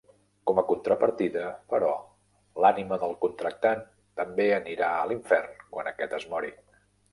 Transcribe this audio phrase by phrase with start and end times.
[0.51, 1.43] Com a contrapartida,
[1.73, 1.91] però,
[2.65, 3.85] l'ànima del contractant
[4.23, 6.55] també anirà a l'infern quan aquest es mori.